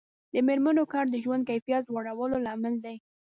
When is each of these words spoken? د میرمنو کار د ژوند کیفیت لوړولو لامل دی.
د 0.33 0.35
میرمنو 0.47 0.83
کار 0.93 1.05
د 1.11 1.15
ژوند 1.23 1.43
کیفیت 1.49 1.83
لوړولو 1.87 2.37
لامل 2.45 2.75
دی. 2.85 2.95